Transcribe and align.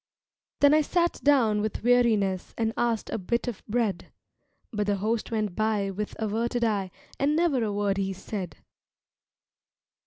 Then 0.61 0.73
I 0.73 0.81
sat 0.81 1.19
down 1.23 1.61
with 1.61 1.83
weariness 1.83 2.55
And 2.57 2.73
asked 2.75 3.11
a 3.11 3.19
bit 3.19 3.47
of 3.47 3.61
bread, 3.67 4.11
But 4.73 4.87
the 4.87 4.95
Host 4.95 5.29
went 5.29 5.55
by 5.55 5.91
with 5.91 6.15
averted 6.17 6.63
eye 6.63 6.89
And 7.19 7.35
never 7.35 7.63
a 7.63 7.71
word 7.71 7.97
he 7.97 8.11
said. 8.11 8.57